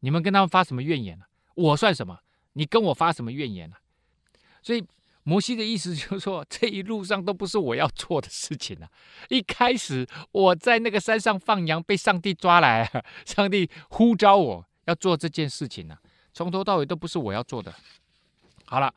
[0.00, 2.20] 你们跟他们发什么怨言呢、我算什么？
[2.54, 3.76] 你跟我发什么怨言呢、
[4.62, 4.82] 所以
[5.24, 8.88] 摩西的意思就是说，这一路上都不是我要做的事情啊！
[9.28, 12.88] 一开始我在那个山上放羊，被上帝抓来，
[13.26, 15.96] 上帝呼召我要做这件事情呢、
[16.32, 17.74] 从头到尾都不是我要做的。
[18.66, 18.94] 好了，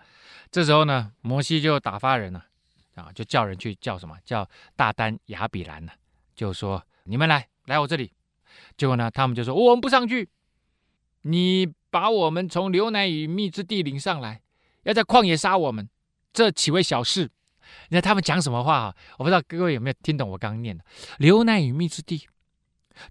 [0.52, 2.46] 这时候呢，摩西就打发人了。
[2.96, 4.18] 啊，就叫人去叫什么？
[4.26, 5.92] 叫大丹亚比兰呢？
[6.36, 8.12] 就说你们来来我这里。
[8.76, 10.28] 结果呢，他们就说我们不上去。
[11.22, 14.42] 你把我们从牛奶与蜜之地领上来，
[14.84, 15.88] 要在旷野杀我们，
[16.38, 17.28] 这岂为小事？
[17.90, 18.96] 你看他们讲什么话啊？
[19.18, 20.86] 我不知道各位有没有听懂我刚刚念的
[21.18, 22.28] “流奶与蜜之地”。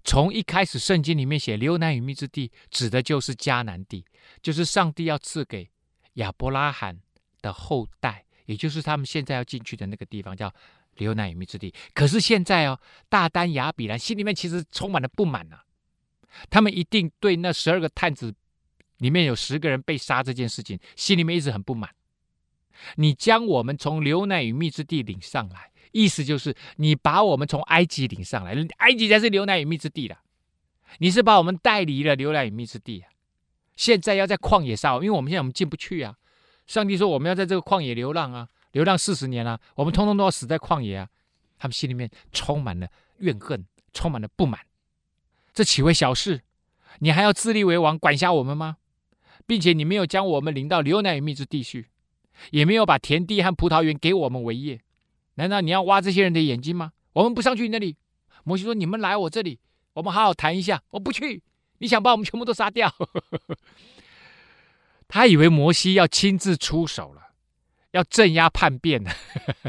[0.05, 4.05] 从一开始圣经里面写“流奶与蜜之地”，指的就是迦南地，
[4.41, 5.69] 就是上帝要赐给
[6.13, 6.97] 亚伯拉罕
[7.41, 8.23] 的后代。
[8.45, 10.49] 也就是他们现在要进去的那个地方，叫
[10.95, 11.73] 流奶与蜜之地。
[11.93, 15.63] 可是现在哦，大丹亚比兰心里面其实充满了不满呐、啊。
[16.49, 18.33] 他们一定对那十二个探子
[18.99, 21.93] 里面有十个人被杀这件事情，心里面一直很不满。
[22.95, 30.17] 你将我们从流奶与蜜之地领上来，意思就是你把我们从埃及领上来，埃及才是流奶与蜜之地的。
[30.99, 33.09] 你是把我们带离了流奶与蜜之地啊。
[33.75, 36.15] 现在要在旷野上，因为我们现在我们进不去啊。
[36.65, 41.09] 上帝说：“我们要在这个旷野流浪啊，流浪四十年啊，我们通通都要死在旷野啊！”
[41.57, 42.87] 他们心里面充满了
[43.19, 44.59] 怨恨，充满了不满。
[45.53, 46.41] 这岂为小事？
[46.99, 48.77] 你还要自立为王，管辖我们吗？
[49.45, 51.87] 并且你没有将我们领到流奶与蜜之地去，
[52.51, 54.79] 也没有把田地和葡萄园给我们为业。
[55.35, 56.91] 难道你要挖这些人的眼睛吗？
[57.13, 57.95] 我们不上去那里。
[58.43, 59.59] 摩西说：“你们来我这里，
[59.93, 61.43] 我们好好谈一下。”我不去，
[61.79, 62.93] 你想把我们全部都杀掉？
[65.07, 67.21] 他以为摩西要亲自出手了，
[67.91, 69.11] 要镇压叛变呢，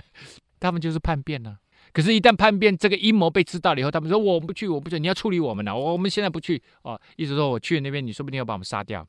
[0.61, 1.59] 他们就是叛变了。
[1.93, 5.77] 可是，一旦叛变这个阴谋被知道了以后，他们说：“我不去，我不去，你要处理我们了。
[5.77, 9.05] 我们现在不去哦。”意思说，我去那边，你说不定要把我们杀掉。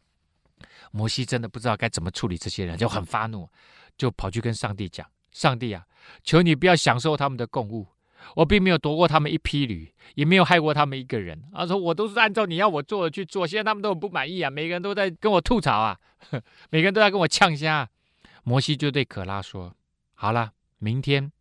[0.91, 3.49] 摩西真的不知道该怎么处理这些人，就很发怒，
[3.97, 5.85] 就跑去跟上帝讲：“上帝啊，
[6.23, 7.87] 求你不要享受他们的供物。”
[8.35, 11.41] 我并没有夺过他们一匹驴，也没有害过他们一个人。
[11.53, 15.97] 他说：“我都是按照你要我做的去做。”现在他们都很不满意啊，每个人都在跟我吐槽啊，
[16.69, 17.87] 每个人都在跟我呛声。
[18.43, 19.73] 摩西就对可拉说
[20.15, 21.31] ：“好了，明天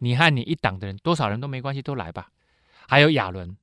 [0.00, 2.28] 你和你一党的人，多少人都没关系，都来吧。
[2.88, 3.56] 还有亚伦，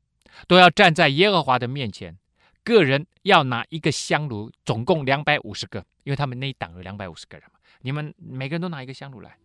[0.48, 2.18] 都要站在耶和华的面前，
[2.64, 7.60] 个人要拿一个香炉，总共两百五十个，因为他们那一档有两百五十个人嘛。
[7.82, 9.38] 你们每个人都拿一个香炉来，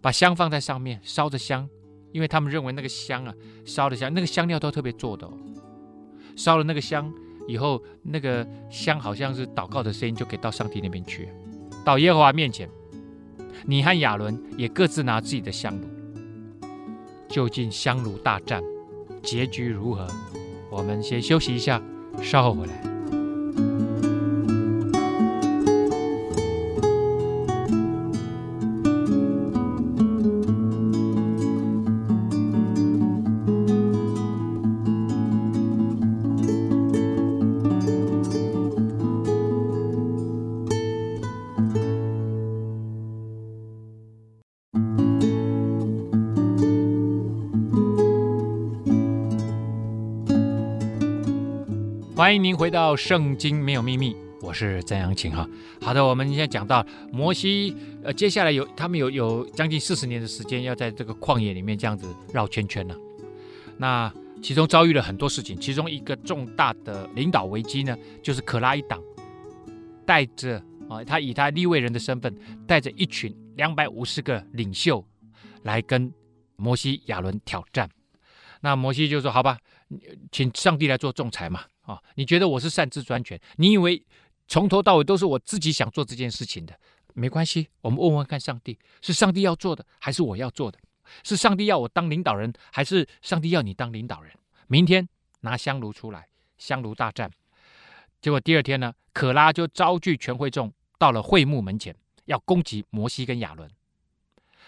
[0.00, 1.68] 把香放在上面，烧着香。”
[2.10, 3.34] 因为他们认为那个香啊，
[3.66, 5.32] 烧的香，那个香料都特别做的哦。
[6.36, 7.12] 烧了那个香
[7.46, 11.28] 以后，那个香好像是祷告的声音，就可以到上帝那边去，
[11.84, 12.66] 到耶和华面前。
[13.66, 15.86] 你和亚伦也各自拿自己的香炉。
[17.28, 18.62] 究竟香炉大战
[19.22, 20.08] 结局如何？
[20.70, 21.78] 我们先休息一下，
[22.22, 22.87] 稍后回来。
[52.18, 55.48] 欢迎您回到《圣经没有秘密》，我是曾阳晴哈。
[55.80, 62.96] 好的，我们现在讲到摩西，呃，接下来有他们有有将近四十年的时间要在这个旷野里面这样子绕圈圈呢。
[63.76, 69.00] 那其中遭遇了很多事情，其中一个重大的领导危机呢，就是可拉一党
[70.04, 75.06] 带着啊，他以他立位人的身份，带着一群两百五十个领袖
[75.62, 76.12] 来跟
[76.56, 77.88] 摩西亚伦挑战。
[78.60, 79.56] 那摩西就说：“好吧，
[80.32, 83.40] 请上帝来做仲裁嘛。”啊，你觉得我是擅自专权？
[83.56, 84.04] 你以为
[84.46, 86.78] 从头到尾都是我自己想做这件事情的？
[87.14, 90.78] 没关系，我们问问看上帝，是上帝要做的，还是我要做的？
[91.24, 94.30] 是上帝要我当领导人，还是上帝要你当领导人？
[94.66, 95.08] 明天
[95.40, 97.30] 拿香炉出来，香炉大战。
[98.20, 101.96] 结果第二天呢，可拉就招聚全会众到了会幕门前，
[102.26, 103.70] 要攻击摩西跟亚伦。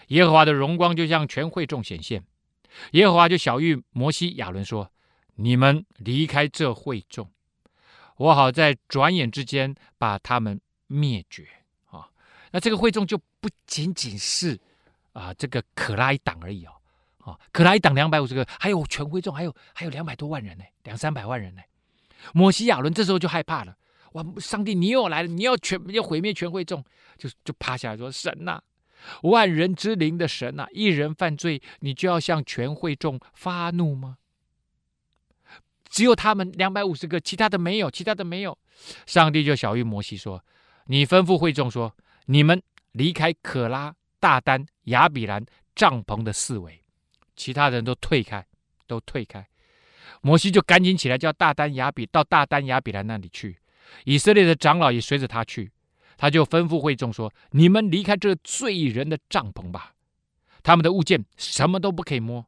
[0.07, 2.23] 耶和华的荣光就向全会众显现，
[2.93, 4.91] 耶和华就晓諭摩西、亚伦说
[5.41, 7.29] ：“你们离开这会众，
[8.17, 11.47] 我好在转眼之间把他们灭绝。”
[11.89, 12.07] 啊，
[12.51, 14.59] 那这个会众就不仅仅是。
[15.13, 16.71] 啊，这个可拉一党而已哦，
[17.17, 21.61] 啊，可拉一党两百五十个，还有全会众，还有还有两百多万人呢，两三百万人呢。
[22.33, 23.75] 摩西亚伦这时候就害怕了，
[24.13, 26.81] 哇，上帝你又来了，你要全要毁灭全会众，
[27.17, 28.63] 就就趴下来说：神呐、啊，
[29.23, 34.15] 万人之灵的神呐、一人犯罪，你就要向全会众发怒吗？
[35.91, 38.57] 只有他们两百五十个，其他的没有，其他的没有。
[39.05, 40.43] 上帝就晓諭摩西说：
[40.85, 43.93] 你吩咐会众说，你们离开可拉。
[44.21, 46.83] 大丹、亚比兰帐篷的四围，
[47.35, 48.45] 其他人都退开，
[48.85, 49.47] 都退开。
[50.21, 53.57] 摩西就赶紧起来，叫大丹、亚比到大丹、亚比兰那里去。
[54.05, 55.71] 以色列的长老也随着他去。
[56.17, 59.95] 他就吩咐会众说：“你们离开这罪人的帐篷吧，
[60.61, 62.45] 他们的物件什么都不可以摸，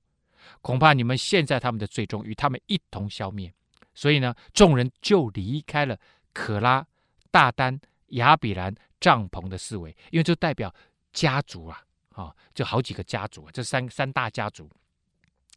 [0.63, 3.53] 恐怕你们陷在他们的最终，与他们一同消灭。”
[3.93, 5.95] 所以呢，众人就离开了
[6.33, 6.83] 可拉、
[7.29, 10.73] 大丹、亚比兰帐篷的四围，因为这代表。
[11.13, 11.79] 家族啊，
[12.15, 14.67] 啊，就好几个家族，这三三大家族，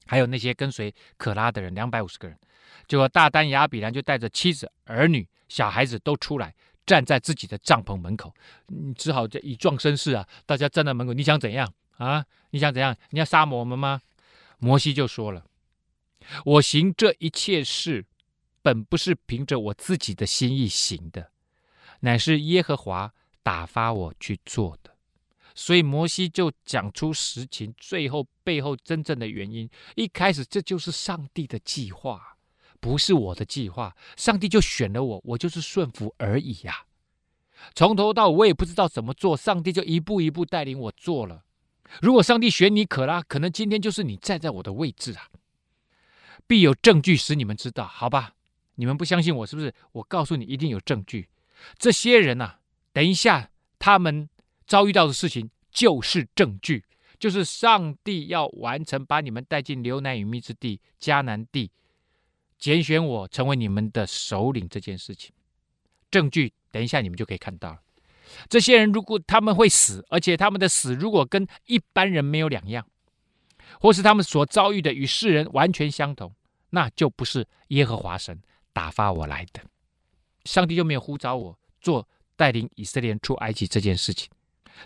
[0.05, 2.39] 还有那些跟随可拉的人，两百五十个人。
[2.87, 8.35] 结果大丹亚比兰就带着妻子、儿女、小孩子都出来，站在自己的帐篷门口。
[8.67, 12.23] 你只好这以壮声势啊，大家站在门口，你想怎样啊？
[12.51, 12.95] 你想怎样？
[13.09, 14.03] 你要杀我们吗？
[14.59, 15.47] 摩西就说了
[16.45, 18.07] ：“我行这一切事，
[18.63, 21.31] 本不是凭着我自己的心意行的，
[22.01, 24.97] 乃是耶和华打发我去做的。”
[25.59, 29.67] 所以摩西就讲出实情，最后背后真正的原因。
[29.95, 32.37] 一开始这就是上帝的计划，
[32.79, 33.97] 不是我的计划。
[34.19, 36.85] 上帝就选了我，我就是顺服而已呀。
[37.75, 41.46] 从头到尾我也不知道怎么做，上帝就一步一步带领我做了。
[42.01, 45.29] 如果上帝选你可拉，可能今天就是你站在我的位置啊。
[46.47, 48.35] 必有证据使你们知道，好吧？
[48.77, 49.75] 你们不相信我是不是？
[49.93, 51.29] 我告诉你，一定有证据。
[51.79, 52.57] 这些人呐，
[52.93, 54.29] 等一下他们。
[54.69, 56.83] 遭遇到的事情就是证据，
[57.21, 61.71] 就是上帝要完成把你们带进流奶与蜜之地迦南地，
[62.59, 65.33] 拣选我成为你们的首领这件事情。
[66.11, 67.79] 证据，等一下你们就可以看到了。
[68.49, 72.87] 这些人如果他们会死，而且他们的死如果跟一般人没有两样，
[73.81, 76.35] 或是他们所遭遇的与世人完全相同，
[76.71, 78.41] 那就不是耶和华神
[78.73, 79.61] 打发我来的。
[80.45, 84.29] 上帝就没有呼召我做带领以色列人出埃及这件事情。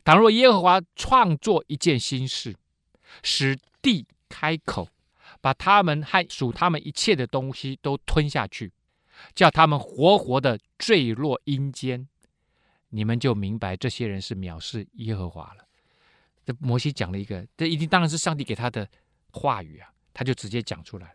[0.04, 2.54] 倘若耶和华创作一件新事，
[3.22, 4.88] 使地开口，
[5.40, 8.72] 把他们和属他们一切的东西都吞下去，
[9.34, 12.08] 叫他们活活的坠落阴间，
[12.90, 15.66] 你们就明白这些人是藐视耶和华了。
[16.44, 18.86] 这摩西讲了一个，这一定当然是上帝给他的
[19.32, 21.14] 话语啊，他就直接讲出来。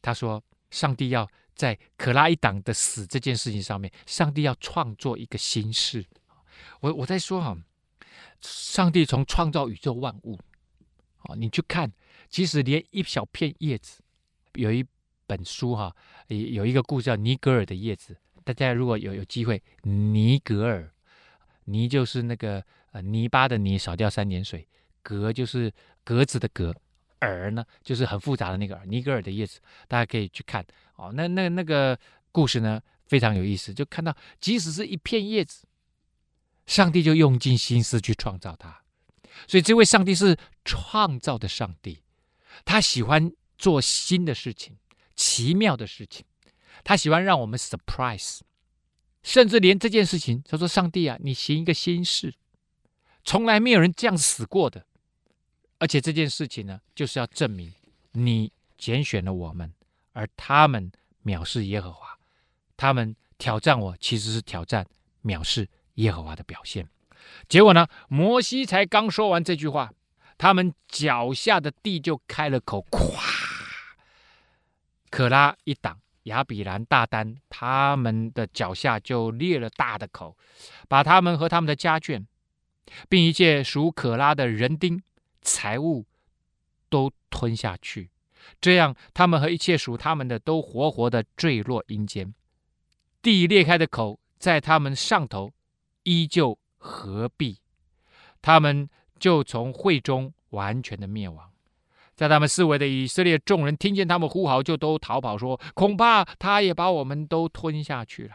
[0.00, 6.04] 他说：“上帝要在可拉一党的死这件事情上面，上帝要创作一个新事。”
[6.80, 7.56] 我我在说哈。
[8.42, 10.38] 上帝从创造宇宙万物，
[11.22, 11.90] 哦，你去看，
[12.28, 14.02] 即使连一小片叶子，
[14.54, 14.84] 有一
[15.26, 15.96] 本书哈，
[16.28, 18.16] 有一个故事叫尼格尔的叶子。
[18.44, 20.92] 大家如果有有机会，尼格尔，
[21.66, 24.66] 泥就是那个呃泥巴的泥，少掉三点水，
[25.02, 26.74] 格就是格子的格，
[27.20, 28.84] 尔呢就是很复杂的那个尔。
[28.86, 31.12] 尼格尔的叶子，大家可以去看哦。
[31.12, 31.96] 那那那个
[32.32, 35.64] 故事呢非常有意思，就看到即使是一片叶子。
[36.66, 38.82] 上帝就用尽心思去创造它，
[39.46, 42.02] 所以这位上帝是创造的上帝，
[42.64, 44.76] 他喜欢做新的事情、
[45.14, 46.26] 奇妙的事情，
[46.82, 48.40] 他喜欢让我们 surprise，
[49.26, 52.32] 甚至连这件事情，他说：“上帝啊，你行一个新事，
[53.24, 54.86] 从来没有人这样死过的，
[55.78, 57.74] 而且这件事情呢，就是要证明
[58.12, 59.74] 你拣选了我们，
[60.12, 60.92] 而他们
[61.24, 62.16] 藐视耶和华，
[62.76, 64.86] 他们挑战我，其实是挑战
[65.24, 66.86] 藐视。”耶和华的表现，
[67.48, 67.88] 结果呢？
[68.08, 69.90] 摩西才刚说完这句话，
[70.36, 73.18] 他们脚下的地就开了口，咵！
[75.08, 80.36] 可拉一挡，亚比兰、大丹，他们的脚下就裂了大的口，
[80.88, 82.24] 把他们和他们的家眷，
[83.08, 85.02] 并一切属可拉的人丁、
[85.42, 86.04] 财物
[86.88, 88.10] 都吞下去。
[88.60, 92.34] 这样，他们和一切属他们的都活活的坠落阴间。
[93.22, 95.52] 地裂开的口在他们上头
[96.04, 97.58] 依旧合闭，
[98.40, 101.50] 他们就从会中完全的灭亡。
[102.16, 108.34] 在他们四围的以色列众人听见他们呼号，就都逃跑，说：“恐怕他也把我们都吞下去了。”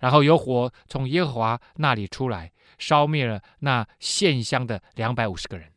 [0.00, 5.70] 然后有火从耶和华那里出来，烧灭了那献香的两百五十个人。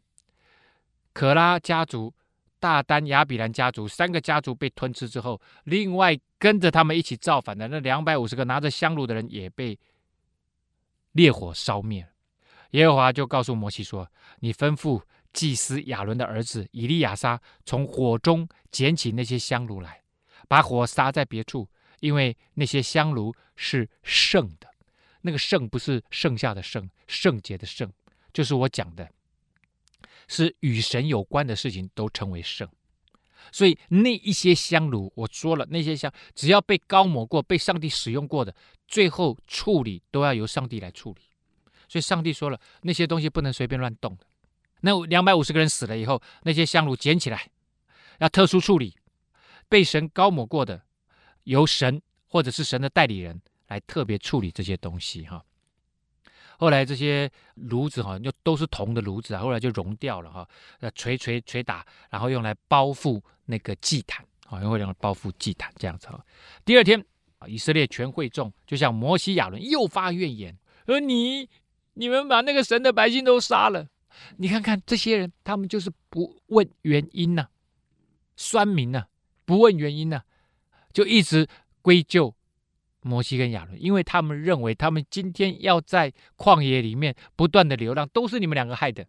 [1.12, 2.14] 可拉家族、
[2.58, 9.78] 大丹、亚比兰家族三个家族被吞吃之后，另外跟着他们一起造反的那两百五十个拿着香炉的人也被
[11.12, 12.08] 烈火烧灭。
[12.72, 15.02] 耶和华就告诉摩西说：“你吩咐。”
[15.34, 20.04] 祭司亚伦的儿子以利亚撒从火中捡起那些香炉来，
[20.48, 21.68] 把火撒在别处，
[22.00, 24.70] 因为那些香炉是圣的。
[25.22, 27.92] 那个圣不是剩下的圣，圣洁的圣，
[28.32, 29.10] 就是我讲的，
[30.28, 32.70] 是与神有关的事情都称为圣。
[33.52, 38.54] 所以那一些香炉，我说了，那些香只要被高抹过、被上帝使用过的，
[38.88, 41.22] 最后处理都要由上帝来处理。
[41.88, 44.26] 所以上帝说了，那些东西不能随便乱动的。
[44.86, 47.50] 那两百五十个人死了以后，那些香炉捡起来，
[48.20, 48.98] 要特殊处理，
[49.70, 50.82] 被神膏抹过的，
[51.46, 55.42] 由神或者是神的代理人来特别处理这些东西哈。
[56.58, 60.48] 后来这些炉子哈，就都是铜的炉子啊，后来就熔掉了哈，
[60.82, 66.22] 呃，锤锤锤打，然后用来包覆那个祭坛啊，用来包覆祭坛这样子哈。
[66.66, 67.02] 第二天
[67.40, 70.58] 啊，以色列全会众就向摩西亚伦又发怨言，
[70.88, 71.50] 而你
[71.94, 73.88] 你们把那个神的百姓都杀了。
[74.38, 77.50] 你看看这些人，他们就是不问原因呐、啊，
[78.36, 79.08] 酸民呐、
[79.46, 80.24] 不问原因呐、
[80.92, 81.48] 就一直
[81.82, 82.36] 归咎
[83.02, 89.06] 摩西跟亚伦，因为他们认为他们今天要在旷野里面不断的流浪，都是你们两个害的，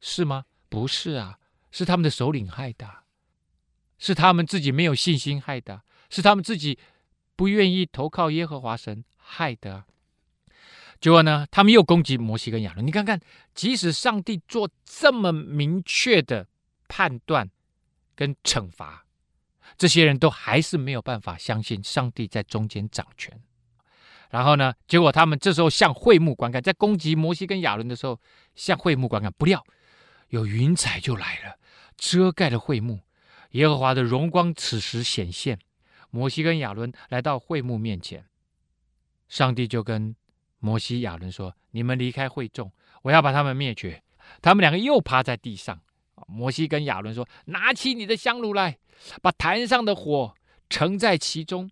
[0.00, 0.44] 是吗？
[0.68, 1.38] 不是啊，
[1.70, 2.88] 是他们的首领害的，
[3.98, 6.78] 是他们自己没有信心害的，是他们自己
[7.34, 9.84] 不愿意投靠耶和华神害的。
[11.00, 12.86] 结果呢，他们又攻击摩西跟亚伦。
[12.86, 13.18] 你看看，
[13.54, 16.46] 即使上帝做这么明确的
[16.88, 17.50] 判断
[18.14, 19.06] 跟惩罚，
[19.78, 23.40] 这些人都还是没有办法相信上帝在中间掌权。
[24.28, 28.20] 然后呢，结果他们这时候向会幕观看，在攻击摩西跟亚伦的时候，
[28.54, 29.64] 向会幕观看，不料
[30.28, 31.56] 有云彩就来了，
[31.96, 33.00] 遮盖了会幕。
[33.52, 35.58] 耶和华的荣光此时显现，
[36.10, 38.26] 摩西跟亚伦来到会幕面前，
[39.30, 40.14] 上帝就跟。
[40.60, 42.70] 摩西、亚伦说：“你们离开会众，
[43.02, 44.02] 我要把他们灭绝。”
[44.40, 45.80] 他们两个又趴在地上。
[46.28, 48.78] 摩西跟亚伦说：“拿起你的香炉来，
[49.20, 50.34] 把坛上的火
[50.68, 51.70] 盛在其中，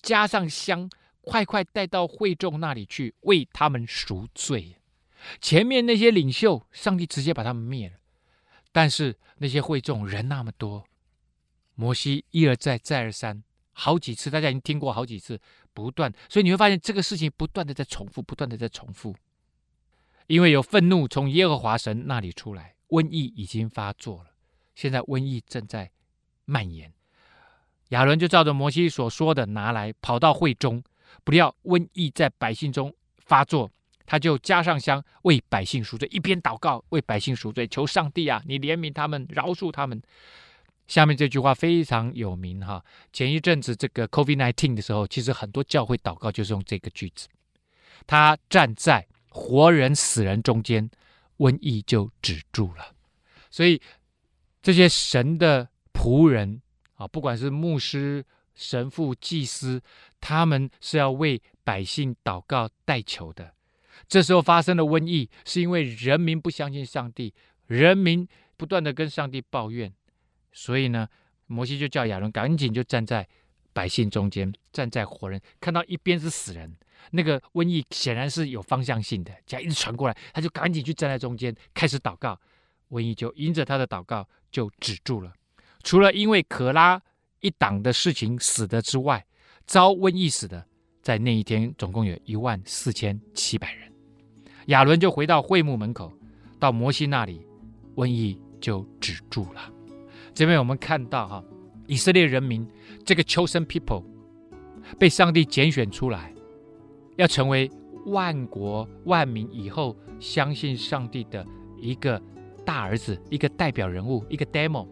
[0.00, 0.88] 加上香，
[1.20, 4.76] 快快带到会众那里去，为他们赎罪。”
[5.40, 7.96] 前面那些领袖，上帝直接把他们灭了。
[8.70, 10.84] 但是那些会众人那么多，
[11.74, 15.40] 摩西一而再、再而三，好几次，大家已经听过好几次。
[15.82, 19.14] 不断，所以你会发现这个事情不断的在重复，不断的在重复，
[20.26, 24.30] 因为有愤怒从耶和华神那里出来，瘟疫已经发作了，
[24.74, 25.90] 现在瘟疫正在
[26.44, 26.92] 蔓延。
[27.90, 30.82] 亚伦就照着摩西所说的拿来，跑到会中，
[31.24, 33.70] 不料瘟疫在百姓中发作，
[34.04, 40.02] 他就加上香为百姓赎罪，一边祷告为百姓赎罪，求上帝啊，你怜悯他们，饶恕他们。
[40.88, 42.82] 下面这句话非常有名哈，
[43.12, 47.28] 前一阵子这个 COVID-19 的时候，其实很多教会祷告就是用这个句子。
[48.06, 50.90] 他站在活人死人中间，
[51.36, 52.94] 瘟疫就止住了。
[53.50, 53.80] 所以
[54.62, 56.62] 这些神的仆人
[56.94, 58.24] 啊，不管是牧师、
[58.54, 59.82] 神父、祭司，
[60.20, 63.52] 他们是要为百姓祷告代求的。
[64.08, 67.34] 这时候发生的瘟疫，是因为人民不相信上帝，
[67.66, 68.26] 人民
[68.56, 69.92] 不断的跟上帝抱怨。
[70.52, 71.08] 所以呢，
[71.46, 73.26] 摩西就叫亚伦赶紧就站在
[73.72, 76.76] 百姓中间，站在活人，看到一边是死人，
[77.12, 82.38] 那个瘟疫显然是有方向性的，这样一直传过来，他就赶紧去站在中间，开始祷告，
[82.90, 85.32] 瘟疫就因着他的祷告就止住了。
[85.84, 87.00] 除了因为可拉
[87.40, 89.24] 一党的事情死的之外，
[89.64, 90.66] 遭瘟疫死的，
[91.00, 93.92] 在那一天总共有一万四千七百人。
[94.66, 96.12] 亚伦就回到会幕门口，
[96.58, 97.46] 到摩西那里，
[97.94, 99.72] 瘟疫就止住了。
[100.38, 101.44] 这边我们看到哈，
[101.88, 102.64] 以色列人民
[103.04, 104.04] 这个 chosen people
[104.96, 106.32] 被上帝拣选出来，
[107.16, 107.68] 要成为
[108.06, 111.44] 万国万民以后相信上帝的
[111.76, 112.22] 一个
[112.64, 114.86] 大儿子，一个代表人物，一个 demo。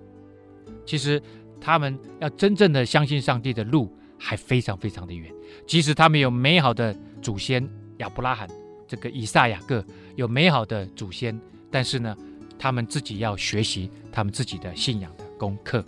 [0.84, 1.22] 其实
[1.61, 5.32] 他们要真正的相信上帝的路还非常非常的远。
[5.64, 6.92] 即使他们有美好的
[7.22, 7.64] 祖先
[7.99, 8.49] 亚伯拉罕，
[8.88, 9.84] 这个以撒雅各
[10.16, 11.40] 有美好的祖先，
[11.70, 12.16] 但是呢，
[12.59, 15.09] 他们自己要学习他们自己的信仰。
[15.39, 15.84] 功课，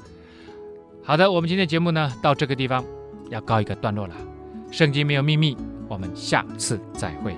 [1.02, 2.84] 好的，我们今天节目呢，到这个地方
[3.30, 4.14] 要告一个段落了。
[4.70, 5.56] 圣经没有秘密，
[5.88, 7.34] 我们下次再会。